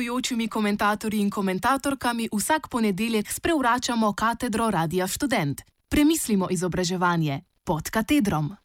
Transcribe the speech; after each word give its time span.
gostujočimi 0.00 0.48
komentatorji 0.48 1.20
in 1.20 1.30
komentatorkami 1.30 2.28
vsak 2.32 2.68
ponedeljek 2.68 3.32
sprevračamo 3.32 4.12
katedro 4.12 4.70
Radia 4.70 5.06
Student. 5.06 5.60
Premislimo 5.88 6.48
izobraževanje 6.50 7.40
pod 7.64 7.90
katedrom. 7.90 8.56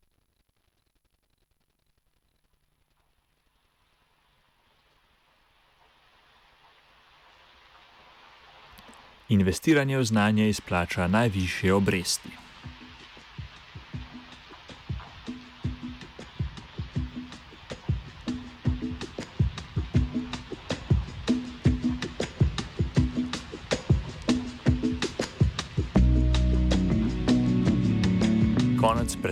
Investiranje 9.30 9.98
v 9.98 10.04
znanje 10.04 10.50
izplača 10.50 11.08
najvišje 11.08 11.74
obresti. 11.74 12.45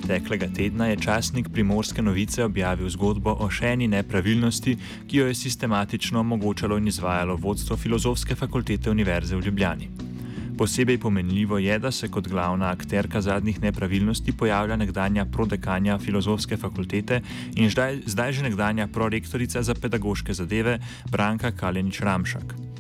Preteklega 0.04 0.48
tedna 0.52 0.88
je 0.88 0.98
časnik 1.00 1.48
Primorske 1.54 2.02
novice 2.02 2.44
objavil 2.44 2.90
zgodbo 2.92 3.38
o 3.40 3.48
še 3.48 3.70
eni 3.72 3.88
nepravilnosti, 3.88 4.74
ki 5.08 5.18
jo 5.18 5.28
je 5.30 5.36
sistematično 5.36 6.20
omogočalo 6.20 6.76
in 6.78 6.90
izvajalo 6.92 7.38
vodstvo 7.40 7.78
Filozofske 7.80 8.36
fakultete 8.36 8.92
Univerze 8.92 9.36
v 9.36 9.46
Ljubljani. 9.46 9.88
Posebej 10.58 11.00
pomenljivo 11.00 11.58
je, 11.58 11.80
da 11.80 11.92
se 11.92 12.12
kot 12.12 12.28
glavna 12.28 12.74
akterka 12.76 13.22
zadnjih 13.22 13.62
nepravilnosti 13.62 14.36
pojavlja 14.38 14.76
nekdanja 14.76 15.26
prodekanja 15.26 15.98
Filozofske 15.98 16.58
fakultete 16.58 17.22
in 17.56 17.72
zdaj, 17.72 18.04
zdaj 18.06 18.34
že 18.34 18.44
nekdanja 18.50 18.88
prorektorica 18.88 19.64
za 19.64 19.74
pedagoške 19.74 20.34
zadeve 20.34 20.80
Branka 21.12 21.52
Kalenič 21.52 22.04
Ramšak. 22.04 22.73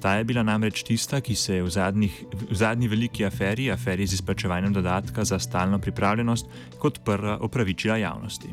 Ta 0.00 0.14
je 0.14 0.24
bila 0.24 0.42
namreč 0.42 0.82
tista, 0.82 1.20
ki 1.20 1.34
se 1.34 1.54
je 1.54 1.62
v, 1.62 1.70
zadnjih, 1.70 2.24
v 2.50 2.54
zadnji 2.54 2.88
veliki 2.88 3.24
aferi, 3.24 3.70
aferi 3.72 4.06
z 4.06 4.20
izplačevanjem 4.20 4.72
dodatka 4.72 5.24
za 5.24 5.38
stalno 5.38 5.78
pripravljenost, 5.78 6.46
kot 6.78 7.00
prva 7.04 7.38
opravičila 7.40 7.96
javnosti. 7.96 8.52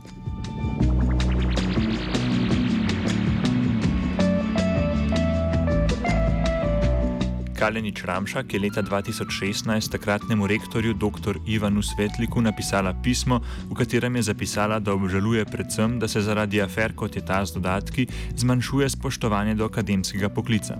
Kalenič 7.63 8.03
Ramšak 8.03 8.53
je 8.53 8.59
leta 8.59 8.83
2016 8.83 9.87
takratnemu 9.91 10.47
rektorju 10.47 10.93
dr. 10.93 11.39
Ivanu 11.47 11.79
Svetliku 11.79 12.41
napisala 12.41 12.91
pismo, 13.03 13.39
v 13.71 13.77
katerem 13.79 14.19
je 14.19 14.27
zapisala, 14.27 14.79
da 14.83 14.91
obžaluje 14.91 15.45
predvsem, 15.45 15.95
da 15.99 16.07
se 16.07 16.21
zaradi 16.21 16.59
afer, 16.61 16.91
kot 16.91 17.15
je 17.15 17.23
ta 17.23 17.39
z 17.45 17.55
dodatki, 17.55 18.07
zmanjšuje 18.35 18.89
spoštovanje 18.89 19.55
do 19.55 19.65
akademskega 19.65 20.27
poklica. 20.29 20.75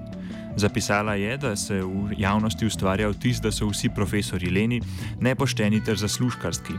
Zapisala 0.56 1.16
je, 1.16 1.38
da 1.38 1.56
se 1.56 1.82
v 1.82 2.14
javnosti 2.18 2.66
ustvarja 2.66 3.10
vtis, 3.10 3.42
da 3.42 3.52
so 3.52 3.68
vsi 3.72 3.90
profesori 3.90 4.52
leni, 4.54 4.82
nepošteni 5.22 5.82
ter 5.84 5.98
zaslužkarski. 5.98 6.78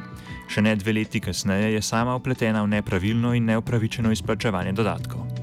Še 0.48 0.62
ne 0.62 0.76
dve 0.78 0.94
leti 1.00 1.20
kasneje 1.20 1.72
je 1.74 1.82
sama 1.82 2.14
upletena 2.14 2.62
v 2.62 2.76
nepravilno 2.76 3.34
in 3.34 3.50
neupravičeno 3.50 4.12
izplačevanje 4.14 4.72
dodatkov. 4.72 5.33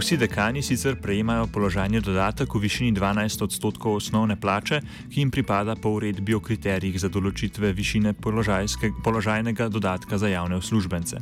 Vsi 0.00 0.16
dekani 0.16 0.62
sicer 0.62 0.94
prejemajo 0.96 1.44
položajni 1.52 2.00
dodatek 2.00 2.54
v 2.54 2.60
višini 2.62 2.92
12 2.96 3.42
odstotkov 3.44 3.98
osnovne 3.98 4.32
plače, 4.40 4.78
ki 5.12 5.20
jim 5.20 5.30
pripada 5.30 5.74
po 5.76 5.92
uredbi 5.98 6.32
o 6.34 6.40
kriterijih 6.40 6.96
za 6.96 7.10
določitve 7.12 7.74
višine 7.76 8.14
položajnega 9.04 9.68
dodatka 9.68 10.16
za 10.16 10.30
javne 10.32 10.56
uslužbence. 10.56 11.20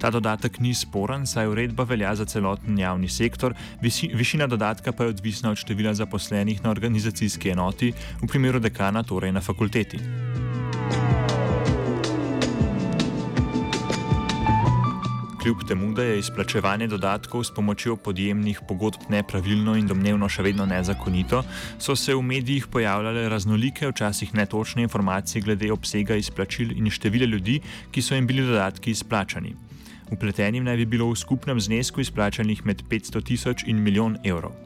Ta 0.00 0.08
dodatek 0.08 0.56
ni 0.64 0.72
sporen, 0.72 1.26
saj 1.28 1.52
uredba 1.52 1.84
velja 1.84 2.14
za 2.16 2.24
celoten 2.24 2.80
javni 2.80 3.12
sektor, 3.12 3.52
višina 3.84 4.48
dodatka 4.48 4.96
pa 4.96 5.04
je 5.04 5.18
odvisna 5.18 5.52
od 5.52 5.60
števila 5.60 5.92
zaposlenih 5.92 6.64
na 6.64 6.72
organizacijski 6.72 7.52
enoti, 7.52 7.92
v 8.22 8.26
primeru 8.26 8.56
dekana 8.56 9.04
torej 9.04 9.36
na 9.36 9.44
fakulteti. 9.44 10.00
Kljub 15.44 15.64
temu, 15.68 15.92
da 15.92 16.02
je 16.02 16.18
izplačevanje 16.18 16.86
dodatkov 16.88 17.42
s 17.44 17.50
pomočjo 17.52 17.96
podjemnih 17.96 18.60
pogodb 18.68 19.10
nepravilno 19.12 19.74
in 19.76 19.84
domnevno 19.84 20.24
še 20.28 20.40
vedno 20.46 20.64
nezakonito, 20.64 21.42
so 21.76 21.92
se 21.92 22.14
v 22.16 22.22
medijih 22.24 22.70
pojavljale 22.72 23.26
raznolike, 23.28 23.90
včasih 23.90 24.32
netočne 24.34 24.86
informacije 24.88 25.42
glede 25.44 25.68
obsega 25.72 26.16
izplačil 26.16 26.72
in 26.72 26.88
števila 26.88 27.28
ljudi, 27.28 27.58
ki 27.92 28.02
so 28.02 28.16
jim 28.16 28.24
bili 28.26 28.46
dodatki 28.46 28.96
izplačani. 28.96 29.52
Upletenim 30.16 30.64
naj 30.64 30.80
bi 30.80 30.90
bilo 30.96 31.12
v 31.12 31.20
skupnem 31.20 31.60
znesku 31.60 32.00
izplačanih 32.00 32.64
med 32.64 32.80
500 32.88 33.24
tisoč 33.28 33.68
in 33.68 33.84
milijon 33.84 34.16
evrov. 34.24 34.56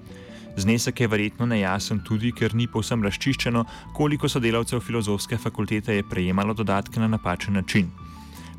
Znesek 0.57 1.01
je 1.01 1.09
verjetno 1.11 1.47
nejasen 1.47 2.05
tudi, 2.07 2.31
ker 2.31 2.55
ni 2.55 2.71
povsem 2.71 3.03
razčiščeno, 3.03 3.65
koliko 3.99 4.31
sodelavcev 4.31 4.79
filozofske 4.79 5.43
fakultete 5.43 5.99
je 5.99 6.07
prejemalo 6.07 6.55
dodatke 6.55 7.03
na 7.03 7.11
napačen 7.11 7.59
način. 7.59 7.91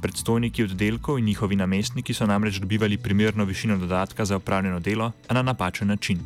Predstojniki 0.02 0.64
oddelkov 0.64 1.20
in 1.20 1.26
njihovi 1.26 1.56
namestniki 1.56 2.14
so 2.14 2.26
namreč 2.26 2.60
dobivali 2.60 2.98
primerno 2.98 3.46
višino 3.46 3.78
dodatka 3.78 4.26
za 4.26 4.38
upravljeno 4.38 4.80
delo, 4.80 5.12
a 5.28 5.34
na 5.34 5.42
napačen 5.42 5.88
način. 5.88 6.20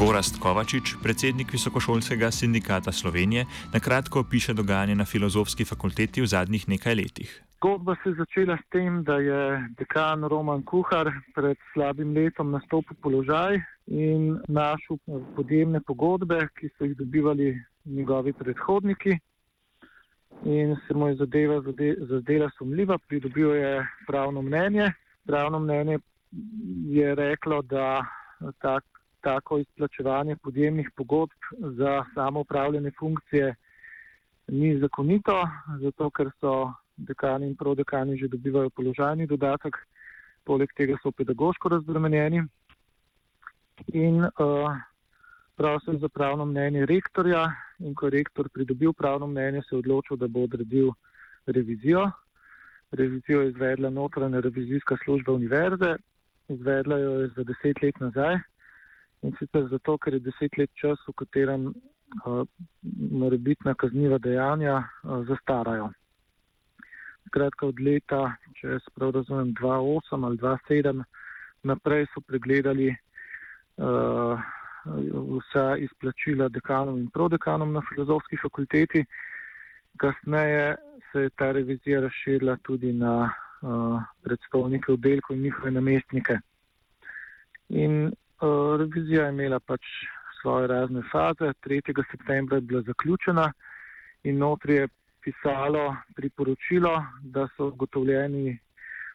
Gorast 0.00 0.40
Kovačič, 0.40 0.94
predsednik 1.02 1.52
Visokošolskega 1.52 2.30
sindikata 2.30 2.92
Slovenije, 2.92 3.46
na 3.72 3.80
kratko 3.80 4.20
opiše 4.20 4.54
dogajanje 4.54 4.94
na 4.94 5.04
filozofski 5.04 5.64
fakulteti 5.64 6.22
v 6.22 6.26
zadnjih 6.26 6.68
nekaj 6.68 6.94
letih. 6.94 7.42
Zgodba 7.56 7.94
se 8.02 8.08
je 8.08 8.14
začela 8.14 8.56
s 8.56 8.64
tem, 8.72 9.04
da 9.04 9.16
je 9.16 9.68
dekan 9.78 10.24
Roman 10.24 10.62
Kuhar 10.62 11.12
pred 11.34 11.56
slabim 11.72 12.14
letom 12.16 12.50
nastopil 12.50 12.96
položaj 13.02 13.60
in 13.90 14.38
našel 14.48 14.98
podjemne 15.36 15.80
pogodbe, 15.80 16.38
ki 16.54 16.68
so 16.78 16.84
jih 16.84 16.96
dobivali 16.96 17.54
njegovi 17.84 18.32
predhodniki. 18.32 19.18
In 20.44 20.76
se 20.86 20.94
mu 20.94 21.08
je 21.08 21.16
zadeva 21.16 21.60
zadela 22.08 22.50
sumljiva, 22.58 22.98
pridobil 23.08 23.54
je 23.54 23.86
pravno 24.06 24.42
mnenje. 24.42 24.92
Pravno 25.26 25.58
mnenje 25.58 25.98
je 26.86 27.14
reklo, 27.14 27.62
da 27.62 28.06
tak, 28.58 28.84
tako 29.20 29.58
izplačevanje 29.58 30.36
podjemnih 30.36 30.90
pogodb 30.96 31.50
za 31.58 32.04
samo 32.14 32.40
upravljanje 32.40 32.90
funkcije 32.98 33.54
ni 34.48 34.78
zakonito, 34.78 35.48
zato 35.80 36.10
ker 36.10 36.30
so 36.40 36.72
dekani 36.96 37.46
in 37.46 37.56
prodekani 37.56 38.16
že 38.16 38.28
dobivajo 38.28 38.70
položajni 38.70 39.26
dodatek, 39.26 39.76
poleg 40.44 40.72
tega 40.76 40.96
so 41.02 41.10
pedagoško 41.10 41.68
razbremenjeni. 41.68 42.42
In 43.86 44.22
uh, 44.22 44.76
prosil 45.56 45.98
za 45.98 46.08
pravno 46.08 46.44
mnenje 46.44 46.86
rektorja, 46.86 47.52
in 47.78 47.94
ko 47.94 48.06
je 48.06 48.10
rektor 48.10 48.48
pridobil 48.48 48.92
pravno 48.92 49.26
mnenje, 49.26 49.62
se 49.62 49.74
je 49.74 49.78
odločil, 49.78 50.16
da 50.16 50.28
bo 50.28 50.44
odredil 50.44 50.90
revizijo. 51.46 52.10
Revizijo 52.92 53.40
je 53.40 53.48
izvedla 53.48 53.90
notranja 53.90 54.40
revizijska 54.40 54.96
služba 55.04 55.32
univerze, 55.32 55.96
izvedla 56.48 56.98
jo 56.98 57.10
je 57.20 57.28
za 57.36 57.44
deset 57.44 57.82
let 57.82 58.00
nazaj. 58.00 58.38
In 59.22 59.36
sicer 59.38 59.68
zato, 59.70 59.98
ker 59.98 60.14
je 60.14 60.20
deset 60.20 60.58
let 60.58 60.70
čas, 60.74 60.98
v 61.08 61.12
katerem 61.12 61.66
uh, 61.66 62.44
morebitna 63.10 63.74
kazniva 63.74 64.18
dejanja 64.18 64.76
uh, 64.78 65.26
zastarajo. 65.28 65.90
Skratka, 67.26 67.66
od 67.66 67.80
leta, 67.80 68.32
če 68.58 68.76
jaz 68.76 68.88
prav 68.94 69.12
razumem, 69.14 69.54
2008 69.60 70.24
ali 70.26 70.38
2007 70.38 71.04
naprej 71.62 72.06
so 72.14 72.20
pregledali 72.20 72.96
vsa 75.36 75.76
izplačila 75.76 76.48
dekanom 76.48 76.98
in 76.98 77.10
prodekanom 77.10 77.72
na 77.72 77.82
filozofski 77.88 78.36
fakulteti. 78.42 79.04
Kasneje 79.96 80.76
se 81.12 81.20
je 81.20 81.30
ta 81.30 81.52
revizija 81.52 82.00
razširila 82.00 82.56
tudi 82.62 82.92
na 82.92 83.32
uh, 83.62 84.02
predstavnike 84.22 84.92
oddelkov 84.92 85.36
in 85.36 85.42
njihove 85.42 85.70
namestnike. 85.70 86.38
In 87.68 88.06
uh, 88.06 88.12
revizija 88.78 89.24
je 89.24 89.32
imela 89.32 89.60
pač 89.60 89.80
svoje 90.40 90.66
razne 90.66 91.02
faze. 91.12 91.52
3. 91.66 92.04
septembra 92.10 92.56
je 92.56 92.60
bila 92.60 92.82
zaključena 92.82 93.52
in 94.22 94.38
notri 94.38 94.74
je 94.74 94.88
pisalo 95.20 95.96
priporočilo, 96.16 97.04
da 97.22 97.48
so 97.56 97.70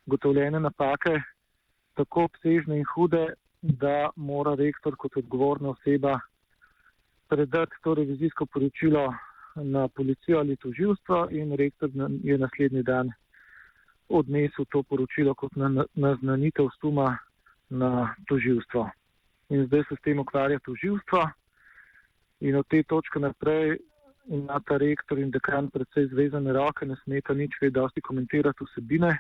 gotovljene 0.06 0.60
napake 0.60 1.22
tako 1.94 2.24
obsežne 2.24 2.78
in 2.78 2.86
hude, 2.94 3.34
da 3.66 4.10
mora 4.16 4.56
rektor 4.56 4.96
kot 4.96 5.18
odgovorna 5.18 5.70
oseba 5.70 6.20
predati 7.28 7.76
to 7.84 7.94
revizijsko 7.94 8.46
poročilo 8.46 9.14
na 9.56 9.88
policijo 9.88 10.40
ali 10.40 10.56
toživstvo 10.56 11.28
in 11.32 11.56
rektor 11.56 11.90
je 12.24 12.38
naslednji 12.38 12.84
dan 12.84 13.12
odnesel 14.10 14.66
to 14.70 14.84
poročilo 14.84 15.34
kot 15.34 15.52
naznanitev 15.94 16.70
stuma 16.78 17.18
na 17.70 18.16
toživstvo. 18.28 18.90
in 19.50 19.66
zdaj 19.66 19.84
se 19.90 19.96
s 19.96 20.02
tem 20.02 20.20
ukvarja 20.20 20.60
toživstvo. 20.60 21.30
In 22.40 22.56
od 22.56 22.68
te 22.68 22.84
točke 22.84 23.20
naprej 23.20 23.78
ima 24.28 24.60
ta 24.66 24.78
rektor 24.78 25.20
in 25.20 25.32
dekan 25.32 25.70
predvsej 25.70 26.08
zvezane 26.08 26.54
roke, 26.54 26.86
ne 26.86 26.96
smeta 27.04 27.34
nič 27.34 27.54
več 27.62 27.74
dosti 27.74 28.02
komentirati 28.02 28.66
vsebine, 28.66 29.20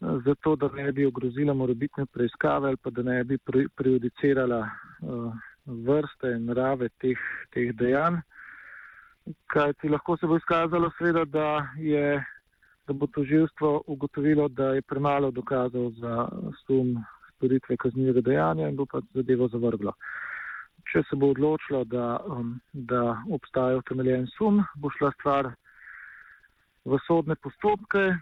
zato 0.00 0.56
da 0.56 0.68
ne 0.68 0.92
bi 0.92 1.06
ogrozila 1.06 1.54
morebitne 1.54 2.06
preiskave 2.06 2.68
ali 2.68 2.76
pa 2.76 2.90
da 2.90 3.02
ne 3.02 3.24
bi 3.24 3.38
prejudicirala 3.76 4.68
vrste 5.66 6.32
in 6.36 6.44
narave 6.46 6.88
teh, 7.00 7.18
teh 7.50 7.72
dejanj. 7.74 8.20
Kaj 9.50 9.72
ti 9.80 9.88
lahko 9.88 10.16
se 10.16 10.26
bo 10.26 10.36
izkazalo, 10.36 10.90
seveda, 10.98 11.24
da, 11.24 11.48
je, 11.78 12.24
da 12.86 12.92
bo 12.92 13.06
toživstvo 13.06 13.82
ugotovilo, 13.86 14.48
da 14.48 14.74
je 14.74 14.82
premalo 14.82 15.30
dokazov 15.30 15.90
za 15.98 16.28
sum 16.66 16.94
storitve 17.36 17.76
kaznjivega 17.76 18.20
dejanja 18.20 18.68
in 18.68 18.76
bo 18.76 18.86
pa 18.86 19.00
zadevo 19.14 19.48
zavrglo. 19.48 19.92
Če 20.92 21.02
se 21.10 21.16
bo 21.16 21.32
odločilo, 21.34 21.84
da, 21.84 22.20
um, 22.30 22.60
da 22.72 23.16
obstaja 23.34 23.80
utemeljen 23.82 24.28
sum, 24.36 24.62
bo 24.76 24.90
šla 24.94 25.10
stvar 25.18 25.50
v 26.86 26.98
sodne 27.08 27.34
postopke, 27.42 28.12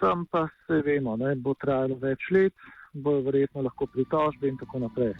tam 0.00 0.26
pa 0.30 0.48
se 0.66 0.82
vemo, 0.84 1.16
da 1.16 1.34
bo 1.36 1.54
trajalo 1.54 1.98
več 2.00 2.30
let, 2.30 2.54
bojo 2.92 3.22
verjetno 3.28 3.62
lahko 3.62 3.86
pritožbe 3.86 4.48
in 4.48 4.58
tako 4.58 4.82
naprej. 4.86 5.14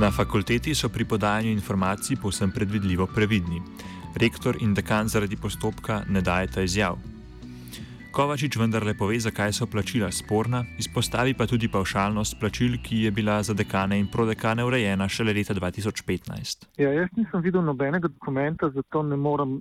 Na 0.00 0.10
fakulteti 0.10 0.74
so 0.74 0.88
pri 0.88 1.04
podajanju 1.04 1.50
informacij 1.52 2.16
povsem 2.22 2.50
predvidljivo 2.50 3.06
previdni. 3.14 3.62
Rektor 4.16 4.56
in 4.60 4.74
dekan 4.74 5.08
zaradi 5.08 5.36
postopka 5.36 6.02
ne 6.08 6.20
dajeta 6.20 6.62
izjav. 6.62 6.98
Kovačič 8.12 8.58
vendarle 8.60 8.92
pove, 8.92 9.16
zakaj 9.16 9.54
so 9.56 9.64
plačila 9.64 10.10
sporna, 10.12 10.58
izpostavi 10.76 11.32
pa 11.32 11.46
tudi 11.48 11.70
pavšalnost 11.72 12.34
plačil, 12.40 12.74
ki 12.84 12.96
je 13.06 13.10
bila 13.10 13.38
za 13.42 13.54
dekane 13.56 13.96
in 13.96 14.10
prodekane 14.12 14.64
urejena 14.64 15.08
šele 15.08 15.32
leta 15.32 15.54
2015. 15.56 16.66
Ja, 16.76 16.90
jaz 16.92 17.08
nisem 17.16 17.40
videl 17.40 17.64
nobenega 17.64 18.10
dokumenta, 18.12 18.68
zato 18.68 19.02
ne 19.02 19.16
morem 19.16 19.54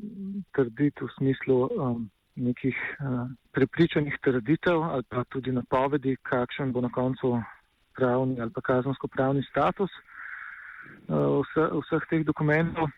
trditi 0.51 0.99
v 0.99 1.07
smislu 1.15 1.59
um, 1.71 2.09
nekih 2.35 2.75
uh, 2.99 3.31
prepričanih 3.55 4.19
trditev 4.19 4.83
ali 4.83 5.07
pa 5.07 5.23
tudi 5.31 5.55
napovedi, 5.55 6.17
kakšen 6.27 6.75
bo 6.75 6.83
na 6.83 6.91
koncu 6.91 7.37
pravni 7.95 8.35
ali 8.41 8.51
pa 8.51 8.61
kazensko-pravni 8.61 9.47
status 9.47 9.95
uh, 11.07 11.39
vse, 11.39 11.69
vseh 11.85 12.09
teh 12.09 12.27
dokumentov. 12.27 12.91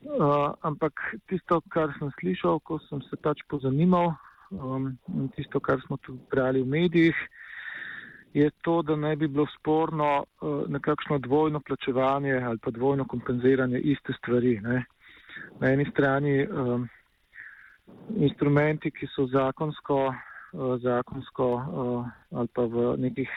Uh, 0.00 0.56
ampak 0.64 0.96
tisto, 1.28 1.60
kar 1.68 1.92
sem 2.00 2.08
slišal, 2.20 2.64
ko 2.64 2.80
sem 2.88 3.04
se 3.10 3.20
pač 3.20 3.44
pozanimal, 3.52 4.14
um, 4.50 4.96
tisto, 5.36 5.60
kar 5.60 5.80
smo 5.86 5.96
tudi 5.96 6.20
brali 6.30 6.62
v 6.62 6.66
medijih, 6.66 7.16
je 8.34 8.50
to, 8.62 8.82
da 8.82 8.96
ne 8.96 9.16
bi 9.16 9.28
bilo 9.28 9.46
sporno 9.58 10.22
uh, 10.22 10.68
nekakšno 10.68 11.18
dvojno 11.18 11.60
plačevanje 11.60 12.34
ali 12.34 12.58
pa 12.58 12.70
dvojno 12.70 13.04
kompenziranje 13.04 13.78
iste 13.78 14.12
stvari. 14.18 14.60
Ne. 14.60 14.84
Na 15.60 15.72
eni 15.72 15.86
strani 15.90 16.46
um, 16.46 16.88
instrumenti, 18.16 18.90
ki 18.90 19.06
so 19.14 19.26
zakonsko, 19.26 20.14
uh, 20.52 20.76
zakonsko 20.82 21.52
uh, 21.54 22.06
ali 22.30 22.48
pa 22.54 22.62
v 22.62 22.94
nekih 22.98 23.30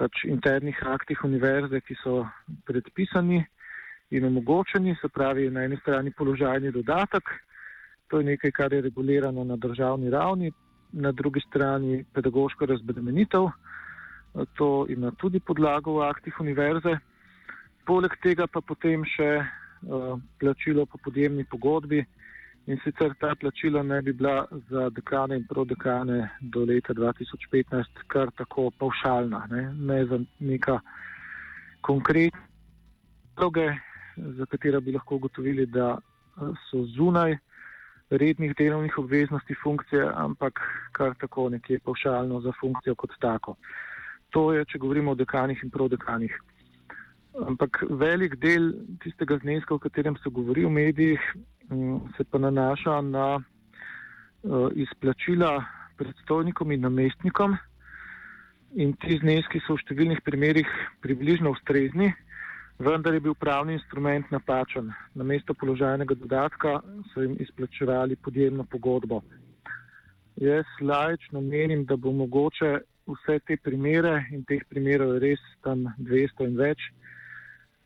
pač 0.00 0.24
internih 0.24 0.78
aktih 0.86 1.24
univerze, 1.24 1.80
ki 1.80 1.94
so 2.00 2.24
predpisani 2.64 3.44
in 4.10 4.24
omogočeni, 4.24 4.96
se 5.00 5.08
pravi 5.08 5.50
na 5.50 5.66
eni 5.68 5.76
strani 5.82 6.10
položajni 6.16 6.72
dodatek, 6.72 7.28
To 8.10 8.18
je 8.18 8.24
nekaj, 8.24 8.50
kar 8.50 8.72
je 8.72 8.80
regulirano 8.82 9.44
na 9.44 9.56
državni 9.56 10.10
ravni, 10.10 10.52
na 10.92 11.12
drugi 11.12 11.40
strani 11.40 12.04
pedagoško 12.14 12.66
razbremenitev, 12.66 13.46
to 14.54 14.86
ima 14.88 15.10
tudi 15.10 15.40
podlago 15.40 15.92
v 15.98 16.08
aktih 16.08 16.40
univerze. 16.40 16.98
Poleg 17.86 18.14
tega 18.22 18.46
pa 18.46 18.60
potem 18.60 19.04
še 19.04 19.30
uh, 19.40 20.18
plačilo 20.38 20.86
po 20.86 20.98
podjemni 21.04 21.44
pogodbi. 21.44 22.04
In 22.66 22.78
sicer 22.84 23.14
ta 23.18 23.32
plačila 23.34 23.82
ne 23.82 24.02
bi 24.02 24.12
bila 24.12 24.44
za 24.70 24.90
dekane 24.90 25.36
in 25.36 25.46
prodekane 25.48 26.30
do 26.40 26.64
leta 26.64 26.94
2015 26.94 28.04
kar 28.06 28.30
tako 28.36 28.70
pavšalna, 28.70 29.46
ne, 29.50 29.62
ne 29.74 30.04
za 30.06 30.18
neka 30.38 30.78
konkretna 31.80 32.50
droge, 33.36 33.70
za 34.16 34.46
katera 34.46 34.80
bi 34.80 34.92
lahko 34.92 35.16
ugotovili, 35.16 35.66
da 35.66 35.96
so 36.68 36.84
zunaj 36.96 37.38
rednih 38.10 38.54
delovnih 38.58 38.98
obveznosti 38.98 39.54
funkcije, 39.62 40.10
ampak 40.14 40.60
kar 40.92 41.14
tako 41.20 41.48
nekje 41.48 41.78
pavšalno 41.78 42.40
za 42.40 42.52
funkcijo 42.60 42.94
kot 42.94 43.10
tako. 43.20 43.54
To 44.30 44.52
je, 44.52 44.64
če 44.64 44.78
govorimo 44.78 45.12
o 45.12 45.18
dekanih 45.18 45.60
in 45.64 45.70
prodekanih. 45.70 46.34
Ampak 47.46 47.84
velik 47.90 48.36
del 48.42 48.72
tistega 49.02 49.38
zneska, 49.42 49.74
o 49.74 49.78
katerem 49.78 50.16
se 50.22 50.30
govori 50.30 50.64
v 50.66 50.70
medijih, 50.70 51.20
mm, 51.70 52.14
se 52.16 52.24
pa 52.24 52.38
nanaša 52.38 53.00
na 53.00 53.26
uh, 53.36 54.70
izplačila 54.74 55.64
predstojnikom 55.96 56.72
in 56.72 56.80
namestnikom. 56.80 57.56
In 58.74 58.92
ti 59.02 59.18
zneski 59.18 59.62
so 59.66 59.74
v 59.74 59.82
številnih 59.82 60.22
primerjih 60.26 60.68
približno 61.02 61.50
ustrezni, 61.54 62.12
vendar 62.80 63.14
je 63.14 63.20
bil 63.20 63.34
pravni 63.34 63.72
instrument 63.76 64.30
napačen. 64.30 64.92
Na 65.14 65.24
mesto 65.24 65.54
položajnega 65.54 66.14
dodatka 66.14 66.80
so 67.12 67.22
jim 67.22 67.36
izplačevali 67.40 68.16
podjemno 68.16 68.64
pogodbo. 68.64 69.20
Jaz 70.36 70.64
lajčno 70.80 71.40
menim, 71.40 71.84
da 71.84 71.96
bo 71.96 72.12
mogoče 72.12 72.78
vse 73.06 73.38
te 73.46 73.56
primere 73.56 74.24
in 74.32 74.44
teh 74.48 74.62
primerov 74.68 75.14
je 75.14 75.20
res 75.20 75.42
tam 75.64 75.84
200 75.98 76.46
in 76.48 76.56
več, 76.56 76.86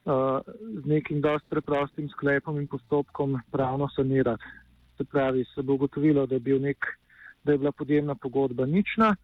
uh, 0.05 0.41
z 0.83 0.85
nekim 0.87 1.21
dost 1.25 1.49
preprostim 1.51 2.09
sklepom 2.13 2.61
in 2.61 2.69
postopkom 2.71 3.41
pravno 3.51 3.89
sanirati. 3.97 4.45
Se 4.97 5.05
pravi, 5.05 5.45
se 5.55 5.63
bo 5.63 5.75
ugotovilo, 5.75 6.27
da 6.27 6.39
je, 6.39 6.59
nek, 6.61 6.87
da 7.43 7.53
je 7.53 7.59
bila 7.59 7.73
podjemna 7.73 8.15
pogodba 8.15 8.67
nična, 8.67 9.17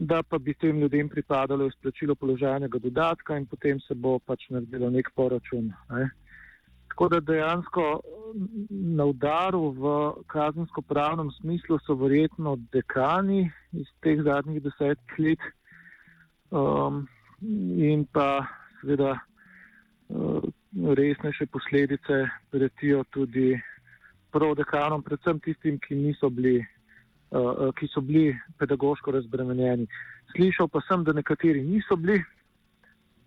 da 0.00 0.22
pa 0.22 0.38
bi 0.38 0.54
tem 0.54 0.80
ljudem 0.80 1.08
pripadalo 1.08 1.66
izplačilo 1.66 2.14
položajnega 2.14 2.78
dodatka 2.78 3.36
in 3.36 3.46
potem 3.46 3.80
se 3.80 3.94
bo 3.94 4.18
pač 4.18 4.46
naredilo 4.48 4.90
nek 4.90 5.10
poračun. 5.14 5.72
Ne. 5.90 6.08
Tako 6.88 7.08
da 7.08 7.20
dejansko 7.20 7.84
na 8.70 9.04
udaru 9.04 9.60
v 9.76 9.92
kazensko-pravnem 10.26 11.30
smislu 11.40 11.78
so 11.84 11.94
verjetno 12.00 12.56
dekani 12.72 13.50
iz 13.72 13.92
teh 14.00 14.24
zadnjih 14.24 14.62
desetih 14.62 15.18
let 15.18 15.44
um, 16.50 17.04
in 17.76 18.06
pa 18.12 18.46
seveda 18.80 19.12
uh, 19.12 20.40
resnejše 20.96 21.46
posledice 21.46 22.24
pretijo 22.50 23.04
tudi 23.10 23.52
prodekanom, 24.32 25.02
predvsem 25.02 25.40
tistim, 25.44 25.78
ki 25.78 25.94
niso 25.94 26.30
bili 26.30 26.64
ki 27.78 27.86
so 27.94 28.00
bili 28.00 28.36
pedagoško 28.58 29.10
razbremenjeni. 29.10 29.86
Slišal 30.34 30.68
pa 30.68 30.80
sem, 30.88 31.04
da 31.04 31.12
nekateri 31.12 31.62
niso 31.62 31.96
bili 31.96 32.22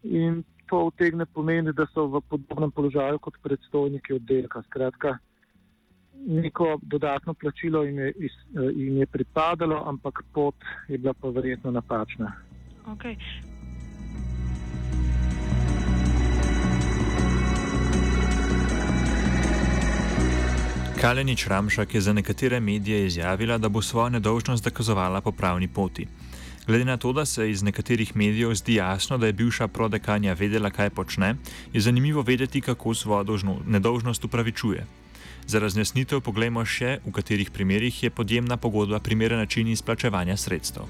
in 0.03 0.43
to 0.67 0.89
vtegne 0.89 1.25
pomeni, 1.25 1.73
da 1.73 1.85
so 1.93 2.07
v 2.07 2.21
podobnem 2.29 2.71
položaju 2.71 3.19
kot 3.19 3.37
predstojniki 3.43 4.13
oddelka. 4.13 4.61
Skratka, 4.67 5.17
neko 6.25 6.79
dodatno 6.81 7.33
plačilo 7.33 7.83
jim 7.83 7.99
je, 7.99 8.09
eh, 8.09 8.71
jim 8.75 8.97
je 8.97 9.05
pripadalo, 9.05 9.83
ampak 9.85 10.23
pot 10.33 10.55
je 10.87 10.97
bila 10.97 11.13
pa 11.13 11.29
verjetno 11.29 11.71
napačna. 11.71 12.33
Okay. 12.85 13.17
Kalenič 21.03 21.47
Ramšak 21.51 21.93
je 21.93 22.01
za 22.01 22.13
nekatere 22.13 22.59
medije 22.59 23.05
izjavila, 23.05 23.57
da 23.57 23.69
bo 23.69 23.81
svojo 23.81 24.09
nedolžnost 24.09 24.63
dokazovala 24.63 25.21
po 25.21 25.31
pravni 25.31 25.67
poti. 25.67 26.07
Glede 26.67 26.85
na 26.85 26.97
to, 26.97 27.11
da 27.13 27.25
se 27.25 27.51
iz 27.51 27.63
nekaterih 27.63 28.15
medijev 28.15 28.53
zdi 28.55 28.75
jasno, 28.75 29.17
da 29.17 29.27
je 29.27 29.33
bivša 29.33 29.67
prodekanja 29.67 30.33
vedela, 30.33 30.69
kaj 30.69 30.89
počne, 30.89 31.35
je 31.73 31.81
zanimivo 31.81 32.21
vedeti, 32.21 32.61
kako 32.61 32.93
svojo 32.93 33.23
dožno, 33.23 33.57
nedolžnost 33.67 34.25
upravičuje. 34.25 34.85
Za 35.47 35.59
razjasnitev 35.59 36.21
poglejmo 36.21 36.63
še, 36.65 36.99
v 37.05 37.11
katerih 37.11 37.51
primerjih 37.51 38.03
je 38.03 38.09
podjemna 38.09 38.57
pogodba 38.57 38.99
primeren 38.99 39.39
način 39.43 39.67
izplačevanja 39.67 40.37
sredstev. 40.37 40.83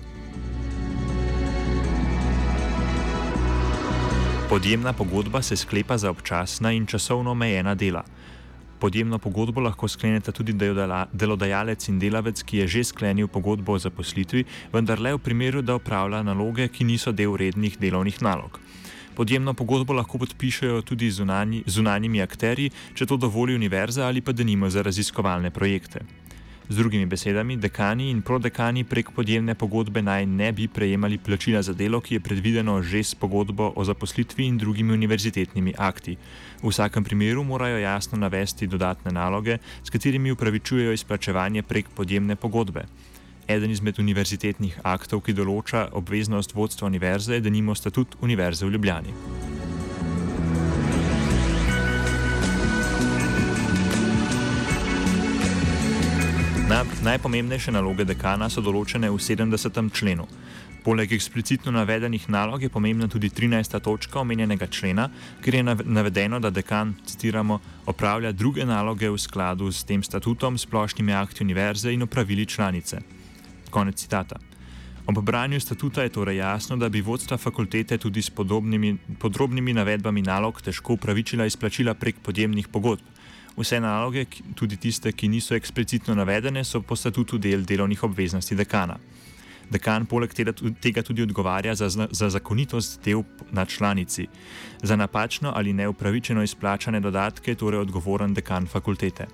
Podjemna 4.50 4.93
pogodba 4.93 5.41
se 5.41 5.58
sklepa 5.58 5.98
za 5.98 6.10
občasna 6.10 6.72
in 6.72 6.86
časovno 6.86 7.32
omejena 7.32 7.75
dela. 7.75 8.05
Podjemno 8.84 9.16
pogodbo 9.16 9.62
lahko 9.63 9.88
sklenete 9.88 10.34
tudi 10.36 10.52
delodajalec 10.52 11.86
in 11.88 12.00
delavec, 12.02 12.42
ki 12.44 12.58
je 12.58 12.66
že 12.68 12.82
sklenil 12.84 13.30
pogodbo 13.32 13.78
o 13.78 13.80
zaposlitvi, 13.80 14.44
vendar 14.74 15.00
le 15.00 15.13
v 15.16 15.22
primeru, 15.24 15.62
da 15.63 15.78
upravlja 15.80 16.20
naloge, 16.20 16.68
ki 16.68 16.84
niso 16.84 17.13
del 17.16 17.32
rednih 17.40 17.80
delovnih 17.80 18.20
nalog. 18.20 18.60
Podjemno 19.16 19.54
pogodbo 19.54 19.94
lahko 19.94 20.20
podpišajo 20.20 20.82
tudi 20.82 21.08
zunani, 21.12 21.63
zunanimi 21.63 22.20
akteri, 22.20 22.68
če 22.94 23.08
to 23.08 23.16
dovoli 23.16 23.56
univerza 23.56 24.04
ali 24.04 24.20
pa 24.20 24.36
denimo 24.36 24.68
za 24.70 24.84
raziskovalne 24.84 25.52
projekte. 25.52 26.04
Z 26.70 26.75
drugimi 26.75 27.05
besedami, 27.05 27.58
dekani 27.58 28.08
in 28.10 28.22
prodekani 28.22 28.86
prek 28.88 29.10
podjemne 29.12 29.51
pogodbe 29.55 30.01
naj 30.01 30.25
ne 30.25 30.51
bi 30.55 30.67
prejemali 30.67 31.17
plačila 31.17 31.62
za 31.62 31.74
delo, 31.74 32.00
ki 32.01 32.15
je 32.15 32.20
predvideno 32.24 32.82
že 32.82 33.03
s 33.03 33.15
pogodbo 33.15 33.74
o 33.75 33.84
zaposlitvi 33.84 34.46
in 34.48 34.58
drugimi 34.58 34.93
univerzitetnimi 34.93 35.74
akti. 35.77 36.15
V 36.63 36.72
vsakem 36.72 37.03
primeru 37.03 37.43
morajo 37.43 37.77
jasno 37.77 38.17
navesti 38.17 38.67
dodatne 38.67 39.12
naloge, 39.12 39.58
s 39.84 39.89
katerimi 39.89 40.32
upravičujejo 40.32 40.93
izplačevanje 40.93 41.63
prek 41.63 41.89
podjemne 41.96 42.36
pogodbe. 42.36 42.86
Eden 43.48 43.72
izmed 43.72 44.00
univerzitetnih 44.00 44.79
aktov, 44.84 45.20
ki 45.27 45.36
določa 45.36 45.89
obveznost 45.91 46.55
vodstva 46.55 46.88
univerze, 46.88 47.36
je 47.36 47.43
denimo 47.43 47.75
statut 47.75 48.15
Univerze 48.22 48.65
v 48.65 48.72
Ljubljani. 48.72 49.52
Najpomembnejše 56.82 57.70
naloge 57.70 58.01
dekana 58.01 58.48
so 58.50 58.62
določene 58.65 59.12
v 59.12 59.18
70. 59.22 59.77
členu. 59.94 60.24
Poleg 60.82 61.12
eksplicitno 61.13 61.70
navedenih 61.72 62.25
nalog 62.34 62.63
je 62.65 62.70
pomembna 62.74 63.06
tudi 63.08 63.30
13. 63.30 63.77
točka 63.80 64.20
omenjenega 64.20 64.65
člena, 64.68 65.06
kjer 65.44 65.60
je 65.60 65.63
navedeno, 65.86 66.39
da 66.42 66.50
dekan, 66.50 66.96
citiramo, 67.06 67.60
opravlja 67.86 68.32
druge 68.34 68.65
naloge 68.65 69.06
v 69.06 69.22
skladu 69.22 69.70
s 69.70 69.86
tem 69.86 70.01
statutom, 70.01 70.58
splošnimi 70.58 71.13
akti 71.13 71.46
univerze 71.46 71.94
in 71.94 72.08
opravili 72.10 72.46
članice. 72.50 73.03
Konec 73.70 74.01
citata. 74.01 74.42
Ob 75.06 75.22
branju 75.22 75.60
statuta 75.62 76.03
je 76.03 76.10
torej 76.10 76.42
jasno, 76.42 76.77
da 76.77 76.89
bi 76.89 77.06
vodstva 77.06 77.38
fakultete 77.38 77.98
tudi 77.98 78.22
s 78.22 78.34
podrobnimi 78.34 79.74
navedbami 79.74 80.25
nalog 80.25 80.62
težko 80.62 80.98
upravičila 80.98 81.46
izplačila 81.46 81.94
prek 81.94 82.24
podjemnih 82.24 82.68
pogodb. 82.68 83.12
Vse 83.57 83.79
naloge, 83.79 84.25
tudi 84.55 84.77
tiste, 84.77 85.12
ki 85.13 85.27
niso 85.29 85.55
eksplicitno 85.55 86.15
navedene, 86.17 86.63
so 86.63 86.81
po 86.81 86.95
statutu 86.95 87.38
del 87.38 87.65
delovnih 87.65 88.03
obveznosti 88.03 88.55
dekana. 88.55 88.98
Dekan 89.74 90.05
poleg 90.10 90.33
tega 90.33 91.01
tudi 91.05 91.24
odgovarja 91.24 91.75
za, 91.75 91.89
za 91.89 92.29
zakonitost 92.29 93.00
del 93.05 93.24
na 93.51 93.65
članici. 93.65 94.27
Za 94.81 94.95
napačno 94.95 95.53
ali 95.55 95.74
neupravičeno 95.74 96.43
izplačane 96.43 97.00
dodatke 97.00 97.51
je 97.51 97.55
torej 97.55 97.79
odgovoren 97.79 98.33
dekan 98.33 98.67
fakultete. 98.67 99.27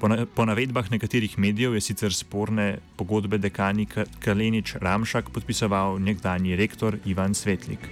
Po, 0.00 0.08
na, 0.08 0.26
po 0.26 0.44
navedbah 0.44 0.90
nekaterih 0.90 1.38
medijev 1.38 1.74
je 1.74 1.80
sicer 1.80 2.14
sporne 2.14 2.78
pogodbe 2.96 3.38
dekani 3.38 3.86
Kalenič 4.18 4.74
Ramšak 4.80 5.30
podpisoval 5.30 6.00
nekdani 6.00 6.56
rektor 6.56 6.98
Ivan 7.06 7.34
Svetlik. 7.34 7.88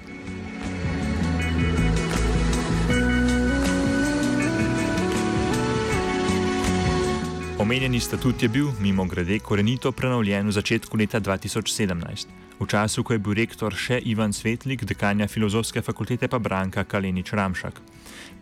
Omenjeni 7.70 8.00
statut 8.00 8.42
je 8.42 8.48
bil, 8.48 8.66
mimo 8.82 9.04
grede, 9.06 9.38
korenito 9.38 9.92
prenovljen 9.92 10.48
v 10.48 10.52
začetku 10.52 10.96
leta 10.98 11.20
2017, 11.22 12.26
v 12.58 12.66
času, 12.66 13.04
ko 13.06 13.14
je 13.14 13.22
bil 13.22 13.36
rektor 13.38 13.70
še 13.70 14.00
Ivan 14.10 14.34
Svetlik, 14.34 14.82
dekanja 14.82 15.28
filozofske 15.30 15.78
fakultete 15.78 16.26
pa 16.26 16.40
Branka 16.42 16.82
Kalenič 16.82 17.30
Ramšak. 17.30 17.78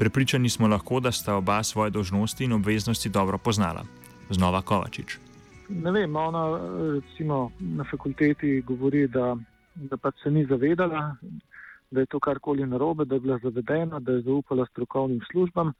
Prepričani 0.01 0.49
smo 0.49 0.65
lahko, 0.73 1.03
da 1.05 1.13
sta 1.13 1.37
oba 1.37 1.61
svoje 1.61 1.93
dožnosti 1.93 2.41
in 2.41 2.57
obveznosti 2.57 3.13
dobro 3.13 3.37
poznala. 3.37 3.85
Znova 4.33 4.63
Kovačič. 4.65 5.19
Ne 5.77 5.93
vem, 5.93 6.17
ona 6.17 6.49
recimo, 6.97 7.53
na 7.61 7.85
fakulteti 7.85 8.63
govori, 8.65 9.05
da, 9.13 9.37
da 9.77 10.01
pač 10.01 10.25
se 10.25 10.33
ni 10.33 10.49
zavedala, 10.49 11.21
da 11.91 12.01
je 12.01 12.09
to 12.09 12.17
karkoli 12.17 12.65
narobe, 12.65 13.05
da 13.05 13.21
je 13.21 13.29
bila 13.29 13.37
zavedena, 13.45 14.01
da 14.01 14.17
je 14.17 14.25
zaupala 14.25 14.65
strokovnim 14.73 15.21
službam. 15.29 15.77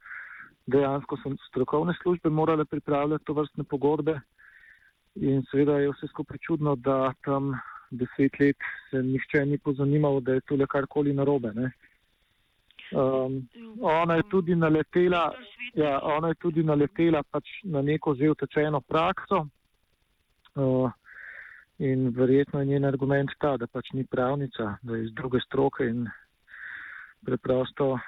Dejansko 0.69 1.17
so 1.23 1.31
strokovne 1.47 1.93
službe 2.01 2.29
morale 2.29 2.65
pripravljati 2.65 3.25
to 3.25 3.33
vrstne 3.33 3.63
pogodbe 3.63 4.19
in 5.15 5.43
seveda 5.51 5.79
je 5.79 5.91
vse 5.91 6.07
skupaj 6.07 6.37
čudno, 6.45 6.75
da 6.75 7.13
tam 7.25 7.53
deset 7.91 8.39
let 8.39 8.57
se 8.89 9.03
nihče 9.03 9.45
ni 9.45 9.57
pozanimal, 9.57 10.19
da 10.21 10.33
je 10.33 10.41
tole 10.41 10.67
karkoli 10.67 11.13
narobe. 11.13 11.51
Ne. 11.53 11.71
Um, 12.91 13.47
ona 13.81 14.15
je 14.15 14.23
tudi 14.29 14.55
naletela, 14.55 15.33
ja, 15.73 15.99
ona 16.03 16.27
je 16.27 16.35
tudi 16.41 16.63
naletela 16.63 17.23
pač 17.23 17.45
na 17.63 17.81
neko 17.81 18.15
že 18.15 18.29
utečeno 18.29 18.81
prakso. 18.81 19.47
Uh, 20.55 20.91
in 21.79 22.09
verjetno 22.09 22.59
je 22.59 22.65
njen 22.65 22.85
argument 22.85 23.29
ta, 23.39 23.57
da 23.57 23.67
pač 23.67 23.93
ni 23.93 24.05
pravnica, 24.05 24.77
da 24.81 24.95
je 24.95 25.05
iz 25.05 25.13
druge 25.13 25.39
stroke 25.39 25.85
in 25.85 26.07
preprosto, 27.25 27.99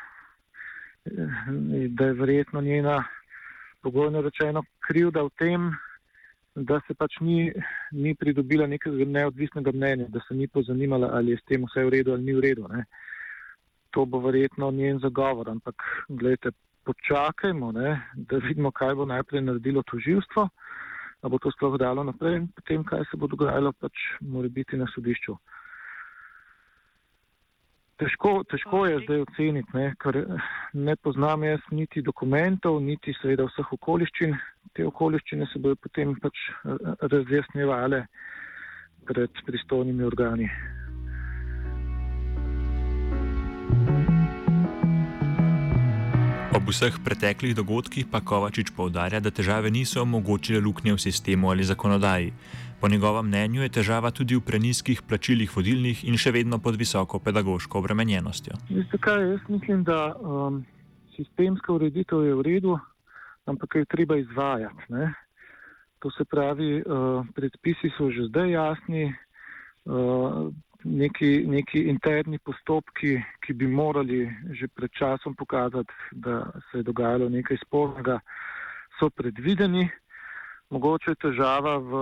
da 1.90 2.06
je 2.06 2.14
verjetno 2.14 2.62
njena 2.62 3.04
pogojno 3.82 4.22
rečeno 4.22 4.64
krivda 4.88 5.24
v 5.24 5.30
tem, 5.38 5.72
da 6.56 6.82
se 6.88 6.94
pač 6.94 7.20
ni, 7.22 7.52
ni 7.92 8.16
pridobila 8.16 8.68
nekega 8.68 9.06
neodvisnega 9.06 9.72
mnenja, 9.72 10.06
da 10.10 10.20
se 10.28 10.36
ni 10.36 10.48
pozanimala, 10.48 11.10
ali 11.14 11.32
je 11.32 11.38
s 11.38 11.48
tem 11.48 11.66
vse 11.66 11.86
v 11.86 11.90
redu 11.90 12.14
ali 12.14 12.24
ni 12.24 12.34
v 12.34 12.44
redu. 12.50 12.68
Ne 12.68 12.86
to 13.92 14.06
bo 14.06 14.20
verjetno 14.20 14.72
njen 14.72 15.00
zagovor. 15.00 15.50
Ampak, 15.50 15.76
gledajte, 16.08 16.52
počakajmo, 16.84 17.72
ne, 17.72 18.02
da 18.16 18.38
vidimo, 18.38 18.72
kaj 18.72 18.96
bo 18.96 19.06
najprej 19.06 19.42
naredilo 19.42 19.84
toživstvo, 19.84 20.48
da 21.22 21.30
bo 21.30 21.38
to 21.38 21.52
sploh 21.52 21.78
dalo 21.78 22.04
naprej 22.04 22.38
in 22.38 22.48
potem, 22.56 22.84
kaj 22.84 23.06
se 23.12 23.18
bo 23.18 23.28
dogajalo, 23.28 23.74
pač 23.80 24.06
mora 24.22 24.50
biti 24.50 24.78
na 24.78 24.88
sodišču. 24.96 25.36
Težko, 28.02 28.32
težko 28.50 28.86
je 28.90 28.96
zdaj 29.04 29.20
oceniti, 29.28 29.70
ne, 29.78 29.92
ker 30.02 30.18
ne 30.74 30.96
poznam 31.06 31.44
jaz 31.46 31.62
niti 31.70 32.02
dokumentov, 32.02 32.80
niti 32.82 33.14
seveda 33.20 33.46
vseh 33.46 33.74
okoliščin. 33.78 34.34
Te 34.74 34.88
okoliščine 34.90 35.46
se 35.52 35.62
bodo 35.62 35.78
potem 35.84 36.16
pač 36.24 36.40
razjasnjevale 37.14 38.02
pred 39.06 39.44
pristojnimi 39.46 40.08
organi. 40.08 40.50
Ob 46.62 46.70
vseh 46.70 46.94
preteklih 47.02 47.58
dogodkih 47.58 48.06
pa 48.06 48.22
Kovačič 48.22 48.70
povdarja, 48.78 49.18
da 49.18 49.34
težave 49.34 49.74
niso 49.74 50.04
omogočile 50.06 50.60
luknje 50.62 50.94
v 50.94 51.02
sistemu 51.02 51.50
ali 51.50 51.66
zakonodaji. 51.66 52.30
Po 52.78 52.86
njegovem 52.86 53.26
mnenju 53.26 53.66
je 53.66 53.70
težava 53.82 54.12
tudi 54.14 54.38
v 54.38 54.46
preniskih 54.46 55.02
plačilih 55.02 55.50
vodilnih 55.50 56.06
in 56.06 56.22
še 56.22 56.30
vedno 56.30 56.62
pod 56.62 56.78
visoko 56.78 57.18
pedagoško 57.18 57.82
obremenjenostjo. 57.82 58.60
Veste 58.70 59.02
kaj, 59.02 59.26
jaz 59.32 59.50
mislim, 59.50 59.82
da 59.90 60.14
um, 60.14 60.62
sistemska 61.18 61.74
ureditev 61.74 62.30
je 62.30 62.38
v 62.38 62.46
redu, 62.46 62.78
ampak 63.50 63.82
je 63.82 63.90
treba 63.90 64.22
izvajati. 64.22 64.86
Ne? 64.94 65.10
To 66.06 66.14
se 66.14 66.30
pravi, 66.30 66.84
uh, 66.86 67.26
predpisi 67.34 67.90
so 67.98 68.14
že 68.14 68.30
zdaj 68.30 68.54
jasni. 68.54 69.10
Uh, 69.90 70.54
neki, 70.84 71.44
neki 71.48 71.84
interni 71.90 72.40
postopki, 72.40 73.16
ki 73.46 73.54
bi 73.54 73.68
morali 73.68 74.26
že 74.54 74.68
pred 74.68 74.92
časom 74.92 75.36
pokazati, 75.36 75.94
da 76.12 76.46
se 76.72 76.82
je 76.82 76.84
dogajalo 76.84 77.30
nekaj 77.30 77.58
spornega, 77.66 78.20
so 79.00 79.10
predvideni. 79.10 79.90
Mogoče 80.70 81.12
je 81.12 81.16
težava 81.16 81.78
v 81.78 81.94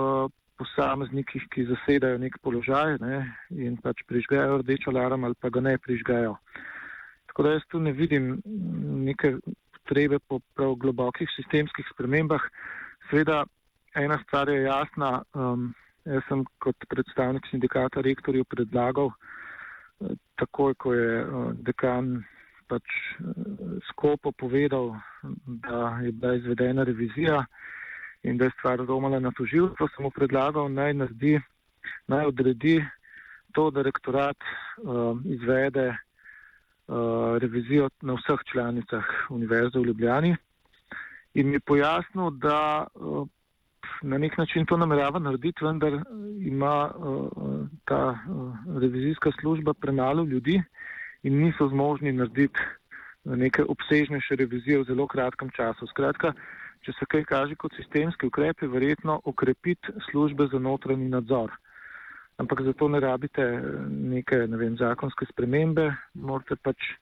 posameznikih, 0.60 1.46
ki 1.54 1.66
zasedajo 1.70 2.20
nek 2.20 2.36
položaj 2.44 2.98
ne, 3.02 3.24
in 3.56 3.78
pač 3.82 4.04
prižgajo 4.08 4.60
rdeč 4.62 4.88
alarm 4.92 5.24
ali 5.24 5.38
pa 5.40 5.50
ga 5.50 5.64
ne 5.64 5.78
prižgajo. 5.78 6.36
Tako 7.32 7.44
da 7.44 7.54
jaz 7.56 7.64
tu 7.72 7.80
ne 7.80 7.94
vidim 7.96 8.42
neke 9.06 9.38
potrebe 9.78 10.20
po 10.20 10.42
prav 10.56 10.76
globokih 10.76 11.30
sistemskih 11.36 11.88
spremembah. 11.94 12.44
Sveda, 13.10 13.46
ena 13.96 14.20
stvar 14.26 14.50
je 14.50 14.66
jasna. 14.68 15.24
Um, 15.34 15.72
Jaz 16.10 16.26
sem 16.26 16.42
kot 16.64 16.86
predstavnik 16.90 17.46
sindikata 17.52 18.02
rektorju 18.02 18.46
predlagal, 18.50 19.12
eh, 20.02 20.16
takoj 20.42 20.74
ko 20.74 20.94
je 20.94 21.10
eh, 21.22 21.52
dekan 21.68 22.24
pač 22.70 22.86
eh, 22.86 23.26
skopo 23.92 24.32
povedal, 24.32 24.96
da 25.46 26.00
je 26.02 26.12
bila 26.12 26.36
izvedena 26.36 26.84
revizija 26.84 27.44
in 28.24 28.38
da 28.38 28.46
je 28.46 28.56
stvar 28.58 28.82
romala 28.86 29.20
na 29.20 29.32
toživstvo, 29.32 29.88
sem 29.88 30.04
mu 30.04 30.12
predlagal 30.12 30.72
naj 30.74 30.94
naredi, 30.94 31.38
naj 32.08 32.26
odredi 32.26 32.80
to, 33.54 33.70
da 33.72 33.82
rektorat 33.82 34.38
uh, 34.38 35.18
izvede 35.26 35.88
uh, 35.90 37.38
revizijo 37.42 37.90
na 38.02 38.14
vseh 38.14 38.44
članicah 38.52 39.06
Univerze 39.30 39.80
v 39.80 39.86
Ljubljani. 39.86 40.36
In 41.34 41.50
mi 41.50 41.60
pojasnil, 41.60 42.30
da 42.30 42.86
uh, 42.94 43.28
na 44.02 44.18
nek 44.18 44.38
način 44.38 44.66
to 44.66 44.78
namerava 44.78 45.20
narediti, 45.20 45.66
vendar 45.66 45.94
eh, 45.94 46.02
ima 46.40 46.92
uh, 46.96 47.68
ta 47.86 48.04
uh, 48.10 48.54
revizijska 48.82 49.32
služba 49.42 49.74
premalo 49.74 50.24
ljudi 50.24 50.62
in 51.24 51.42
niso 51.44 51.68
zmožni 51.68 52.12
narediti 52.12 52.60
neke 53.26 53.64
obsežnejše 53.64 54.36
revizije 54.36 54.80
v 54.80 54.84
zelo 54.84 55.08
kratkem 55.08 55.50
času. 55.50 55.88
Skratka, 55.88 56.34
če 56.82 56.94
se 56.96 57.06
kaj 57.06 57.26
kaže 57.28 57.56
kot 57.56 57.76
sistemski 57.76 58.28
ukrep, 58.28 58.62
je 58.62 58.68
verjetno 58.72 59.20
okrepiti 59.26 59.92
službe 60.10 60.48
za 60.52 60.60
notranji 60.60 61.10
nadzor. 61.10 61.52
Ampak 62.40 62.62
zato 62.64 62.88
ne 62.88 63.00
rabite 63.00 63.44
neke 63.90 64.46
ne 64.48 64.58
vem, 64.58 64.78
zakonske 64.80 65.28
spremembe, 65.32 65.90
morate 66.14 66.56
pač 66.56 66.94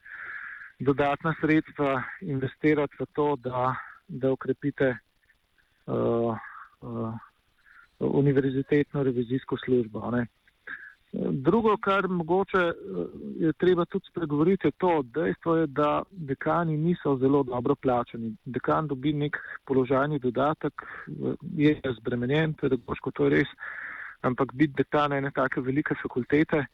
dodatna 0.79 1.35
sredstva 1.41 2.01
investirati 2.21 2.97
v 2.99 3.05
to, 3.13 3.35
da, 3.35 3.75
da 4.07 4.31
okrepite 4.33 4.95
uh, 5.85 6.33
univerzitetno 7.99 9.03
revizijsko 9.03 9.57
službo. 9.65 10.11
Ne. 10.11 10.25
Drugo, 11.13 11.77
kar 11.77 12.07
mogoče 12.07 12.57
eh, 12.57 12.73
je 13.39 13.53
treba 13.53 13.85
tudi 13.85 14.05
spregovoriti, 14.09 14.67
je 14.67 14.71
to 14.71 15.01
dejstvo, 15.03 15.55
je, 15.55 15.67
da 15.67 16.03
dekani 16.11 16.77
niso 16.77 17.17
zelo 17.17 17.43
dobro 17.43 17.75
plačani. 17.75 18.35
Dekan 18.45 18.87
dobi 18.87 19.13
nek 19.13 19.37
položajni 19.65 20.19
dodatek, 20.19 20.73
je 21.55 21.79
razbremenjen, 21.83 22.53
pedagoško 22.53 23.11
to 23.11 23.23
je 23.23 23.29
res, 23.29 23.47
ampak 24.21 24.53
biti 24.53 24.73
dekan 24.77 25.13
ene 25.13 25.31
take 25.31 25.61
velike 25.61 25.95
fakultete 26.01 26.65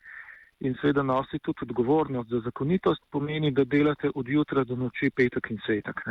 in 0.60 0.76
seveda 0.82 1.04
nosi 1.04 1.40
tudi 1.40 1.60
odgovornost 1.62 2.30
za 2.30 2.40
zakonitost, 2.40 3.02
pomeni, 3.12 3.52
da 3.52 3.64
delate 3.64 4.10
od 4.16 4.30
jutra 4.30 4.64
do 4.64 4.76
noči 4.76 5.10
petek 5.10 5.52
in 5.52 5.60
svetek. 5.66 6.02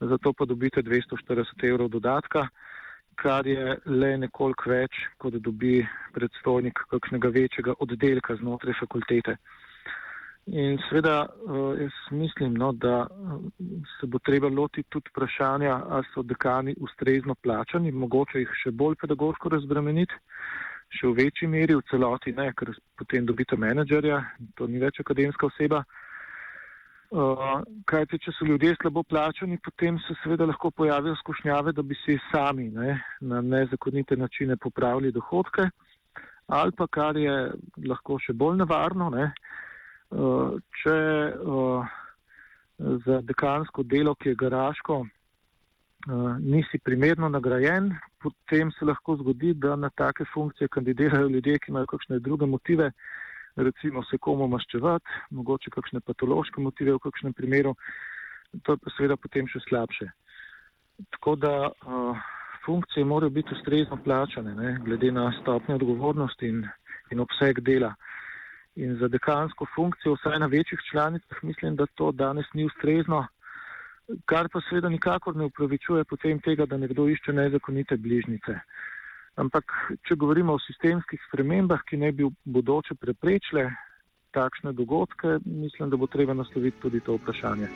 Zato 0.00 0.32
pa 0.32 0.44
dobite 0.44 0.82
240 0.82 1.68
evrov 1.68 1.88
dodatka 1.88 2.48
kar 3.16 3.46
je 3.46 3.76
le 3.86 4.10
nekoliko 4.18 4.70
več, 4.70 4.98
kot 5.18 5.34
dobi 5.44 5.80
predstojnik 6.14 6.84
kakšnega 6.90 7.30
večjega 7.34 7.74
oddelka 7.80 8.36
znotraj 8.40 8.78
fakultete. 8.80 9.36
In 10.50 10.78
seveda 10.88 11.14
eh, 11.26 11.82
jaz 11.84 11.98
mislim, 12.16 12.56
no, 12.58 12.72
da 12.72 13.06
eh, 13.06 13.34
se 13.98 14.06
bo 14.06 14.18
treba 14.18 14.48
loti 14.48 14.82
tudi 14.88 15.12
vprašanja, 15.12 15.76
ali 15.88 16.10
so 16.14 16.22
dekani 16.22 16.74
ustrezno 16.80 17.34
plačani, 17.34 17.92
mogoče 17.92 18.42
jih 18.42 18.54
še 18.64 18.72
bolj 18.72 18.96
pedagoško 19.02 19.52
razbremeniti, 19.56 20.16
še 20.98 21.06
v 21.06 21.16
večji 21.20 21.46
meri, 21.48 21.76
v 21.76 21.86
celoti 21.90 22.32
ne, 22.34 22.50
ker 22.56 22.72
potem 22.98 23.26
dobite 23.26 23.56
menedžerja, 23.56 24.24
to 24.56 24.66
ni 24.66 24.80
več 24.82 24.98
akademska 25.04 25.46
oseba. 25.52 25.84
Uh, 25.84 26.09
kajti, 27.10 28.18
če 28.22 28.32
so 28.36 28.46
ljudje 28.46 28.76
slabo 28.80 29.02
plačani, 29.02 29.58
potem 29.58 29.98
se 30.06 30.14
seveda 30.22 30.46
lahko 30.46 30.70
pojavijo 30.70 31.16
skušnjave, 31.18 31.72
da 31.72 31.82
bi 31.82 31.96
si 32.04 32.18
sami 32.30 32.68
ne, 32.70 33.00
na 33.20 33.40
nezakonite 33.40 34.16
načine 34.16 34.56
popravili 34.56 35.12
dohodke, 35.12 35.68
ali 36.46 36.72
pa 36.72 36.86
kar 36.86 37.16
je 37.16 37.52
lahko 37.86 38.18
še 38.22 38.32
bolj 38.32 38.60
nevarno, 38.62 39.10
ne, 39.10 39.32
uh, 40.10 40.54
če 40.82 40.98
uh, 41.34 41.96
za 43.06 43.20
dekansko 43.26 43.82
delo, 43.82 44.14
ki 44.14 44.30
je 44.30 44.38
garaško, 44.40 45.04
nisi 46.40 46.78
primerno 46.78 47.28
nagrajen, 47.28 47.90
potem 48.22 48.70
se 48.72 48.84
lahko 48.84 49.16
zgodi, 49.20 49.52
da 49.54 49.76
na 49.76 49.90
take 49.90 50.24
funkcije 50.32 50.68
kandidirajo 50.68 51.28
ljudje, 51.28 51.58
ki 51.58 51.70
imajo 51.70 51.86
kakšne 51.86 52.18
druge 52.18 52.46
motive 52.46 52.90
recimo 53.56 54.02
se 54.04 54.18
komu 54.18 54.48
maščevati, 54.48 55.06
mogoče 55.30 55.70
kakšne 55.74 56.00
patološke 56.00 56.60
motive 56.60 56.96
v 56.96 57.04
kakšnem 57.06 57.34
primeru, 57.34 57.74
to 58.62 58.74
je 58.74 58.82
pa 58.82 58.92
seveda 58.96 59.16
potem 59.16 59.48
še 59.48 59.62
slabše. 59.68 60.10
Tako 61.16 61.34
da 61.40 61.52
uh, 61.70 62.18
funkcije 62.64 63.04
morajo 63.04 63.30
biti 63.30 63.54
ustrezno 63.54 63.98
plačane, 64.04 64.54
ne, 64.54 64.78
glede 64.84 65.12
na 65.12 65.32
stopnjo 65.40 65.74
odgovornosti 65.74 66.48
in, 66.48 66.64
in 67.10 67.20
obseg 67.20 67.60
dela. 67.60 67.94
In 68.76 68.96
za 69.00 69.08
dekansko 69.08 69.66
funkcijo, 69.74 70.14
vsaj 70.14 70.38
na 70.38 70.46
večjih 70.46 70.80
članicah, 70.90 71.38
mislim, 71.42 71.76
da 71.76 71.86
to 71.86 72.12
danes 72.12 72.46
ni 72.54 72.64
ustrezno, 72.64 73.26
kar 74.24 74.48
pa 74.52 74.60
seveda 74.68 74.88
nikakor 74.88 75.36
ne 75.36 75.44
upravičuje 75.44 76.04
potem 76.04 76.40
tega, 76.40 76.66
da 76.66 76.76
nekdo 76.76 77.08
išče 77.08 77.32
nezakonite 77.32 77.96
bližnice. 77.96 78.58
Ampak, 79.36 79.64
če 80.08 80.16
govorimo 80.18 80.56
o 80.56 80.62
sistemskih 80.62 81.20
spremembah, 81.28 81.84
ki 81.86 81.96
ne 81.96 82.10
bi 82.12 82.26
v 82.26 82.34
bodoče 82.44 82.96
preprečile 82.98 83.70
takšne 84.34 84.72
dogodke, 84.72 85.38
mislim, 85.44 85.90
da 85.90 85.96
bo 85.96 86.06
treba 86.06 86.34
nasloviti 86.34 86.80
tudi 86.82 87.00
to 87.00 87.16
vprašanje. 87.18 87.68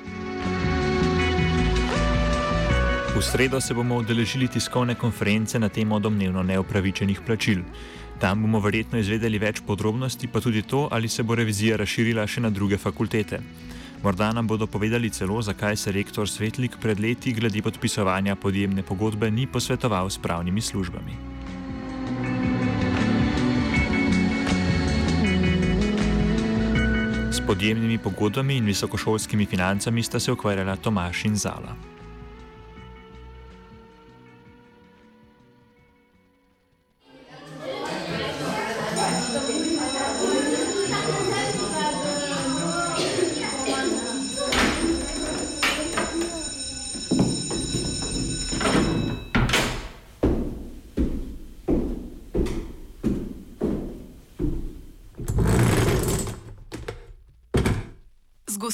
V 3.14 3.22
sredo 3.22 3.60
se 3.60 3.74
bomo 3.74 3.96
udeležili 4.02 4.48
tiskovne 4.48 4.94
konference 4.94 5.58
na 5.58 5.68
temo 5.68 5.98
domnevno 5.98 6.42
neopravičenih 6.42 7.20
plačil. 7.26 7.62
Tam 8.18 8.42
bomo 8.42 8.58
verjetno 8.60 8.98
izvedeli 8.98 9.38
več 9.38 9.62
podrobnosti, 9.66 10.28
pa 10.28 10.40
tudi 10.40 10.62
to, 10.62 10.88
ali 10.90 11.08
se 11.08 11.22
bo 11.22 11.34
revizija 11.34 11.78
razširila 11.78 12.26
še 12.26 12.42
na 12.42 12.50
druge 12.50 12.78
fakultete. 12.78 13.38
Morda 14.02 14.32
nam 14.32 14.46
bodo 14.46 14.66
povedali 14.66 15.10
celo, 15.10 15.38
zakaj 15.42 15.76
se 15.76 15.92
rektor 15.92 16.28
Svetlik 16.28 16.76
pred 16.82 17.00
leti 17.00 17.32
glede 17.32 17.62
podpisovanja 17.62 18.36
podjemne 18.36 18.82
pogodbe 18.82 19.30
ni 19.30 19.46
posvetoval 19.46 20.10
s 20.10 20.18
pravnimi 20.18 20.60
službami. 20.60 21.33
Podjemnimi 27.46 27.98
pogodbami 27.98 28.56
in 28.56 28.64
visokošolskimi 28.64 29.46
financami 29.46 30.02
sta 30.02 30.20
se 30.20 30.32
ukvarjala 30.32 30.76
Tomaš 30.76 31.24
in 31.24 31.36
Zala. 31.36 31.93